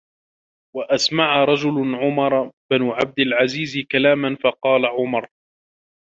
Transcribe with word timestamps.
وَأَسْمَعَ 0.75 1.43
رَجُلٌ 1.43 1.95
عُمَرَ 1.95 2.51
بْنَ 2.71 2.89
عَبْدِ 2.89 3.19
الْعَزِيزِ 3.19 3.77
كَلَامًا 3.91 4.35
فَقَالَ 4.35 4.85
عُمَرُ 4.85 5.27